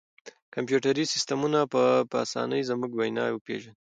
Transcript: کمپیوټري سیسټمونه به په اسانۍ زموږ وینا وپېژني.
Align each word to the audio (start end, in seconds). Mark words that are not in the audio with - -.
کمپیوټري 0.55 1.05
سیسټمونه 1.13 1.59
به 1.71 1.83
په 2.09 2.17
اسانۍ 2.25 2.61
زموږ 2.69 2.91
وینا 2.93 3.23
وپېژني. 3.31 3.73